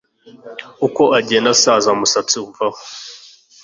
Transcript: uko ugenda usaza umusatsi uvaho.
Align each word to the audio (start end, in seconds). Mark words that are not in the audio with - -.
uko 0.85 1.01
ugenda 1.17 1.49
usaza 1.55 1.87
umusatsi 1.97 2.35
uvaho. 2.45 2.79